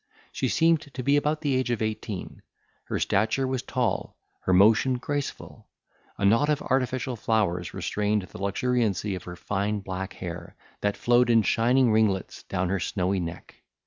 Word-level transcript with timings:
She 0.31 0.47
seemed 0.47 0.81
to 0.95 1.03
be 1.03 1.15
about 1.15 1.41
the 1.41 1.53
age 1.53 1.69
of 1.69 1.79
eighteen. 1.79 2.41
Her 2.85 2.97
stature 2.99 3.45
was 3.45 3.61
tall; 3.61 4.17
her 4.39 4.51
motion 4.51 4.95
graceful. 4.95 5.67
A 6.17 6.25
knot 6.25 6.49
of 6.49 6.59
artificial 6.63 7.15
flowers 7.15 7.75
restrained 7.75 8.23
the 8.23 8.39
luxuriancy 8.39 9.13
of 9.13 9.25
her 9.25 9.35
fine 9.35 9.79
black 9.81 10.13
hair, 10.13 10.55
that 10.79 10.97
flowed 10.97 11.29
in 11.29 11.43
shining 11.43 11.91
ringlets 11.91 12.41
adown 12.49 12.69
her 12.69 12.79
snowy 12.79 13.19
neck. 13.19 13.57